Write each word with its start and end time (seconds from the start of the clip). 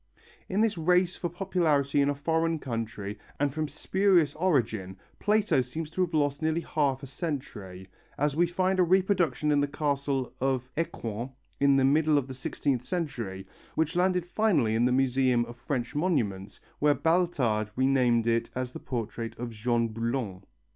In 0.49 0.61
this 0.61 0.79
race 0.79 1.15
for 1.15 1.29
popularity 1.29 2.01
in 2.01 2.09
a 2.09 2.15
foreign 2.15 2.57
country 2.57 3.19
and 3.39 3.53
from 3.53 3.65
a 3.65 3.69
spurious 3.69 4.33
origin, 4.33 4.97
Plato 5.19 5.61
seems 5.61 5.91
to 5.91 6.01
have 6.01 6.15
lost 6.15 6.41
nearly 6.41 6.61
half 6.61 7.03
a 7.03 7.05
century, 7.05 7.87
as 8.17 8.35
we 8.35 8.47
find 8.47 8.79
a 8.79 8.83
reproduction 8.83 9.51
in 9.51 9.59
the 9.59 9.67
castle 9.67 10.33
of 10.41 10.67
Ecouen 10.75 11.29
about 11.61 11.77
the 11.77 11.85
middle 11.85 12.17
of 12.17 12.27
the 12.27 12.33
sixteenth 12.33 12.83
century, 12.83 13.45
which 13.75 13.95
landed 13.95 14.25
finally 14.25 14.73
in 14.73 14.85
the 14.85 14.91
Museum 14.91 15.45
of 15.45 15.55
French 15.55 15.93
Monuments, 15.93 16.59
where 16.79 16.95
Baltard 16.95 17.69
renamed 17.75 18.25
it 18.25 18.49
as 18.55 18.73
the 18.73 18.79
portrait 18.79 19.37
of 19.37 19.51
Jean 19.51 19.89
Bullant. 19.89 20.47